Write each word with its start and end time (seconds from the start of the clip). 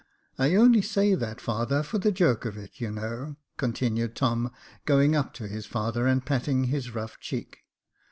I 0.39 0.55
only 0.55 0.81
say 0.81 1.13
that, 1.13 1.39
father, 1.39 1.83
for 1.83 1.99
the 1.99 2.11
joke 2.11 2.43
of 2.45 2.57
it, 2.57 2.81
you 2.81 2.89
know," 2.89 3.35
con 3.57 3.71
tinued 3.71 4.15
Tom, 4.15 4.51
going 4.85 5.15
up 5.15 5.31
to 5.35 5.47
his 5.47 5.67
father 5.67 6.07
and 6.07 6.25
patting 6.25 6.63
his 6.63 6.95
rough 6.95 7.19
cheek. 7.19 7.59